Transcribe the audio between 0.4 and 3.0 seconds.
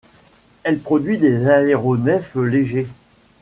Elle produit des aéronefs légers.